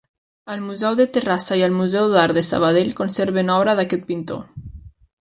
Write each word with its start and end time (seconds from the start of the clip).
El 0.53 0.61
Museu 0.69 0.95
de 0.99 1.05
Terrassa 1.17 1.59
i 1.59 1.61
el 1.69 1.77
Museu 1.81 2.09
d'Art 2.15 2.39
de 2.39 2.45
Sabadell 2.49 2.91
conserven 3.03 3.55
obra 3.61 3.81
d'aquest 3.83 4.13
pintor. 4.13 4.47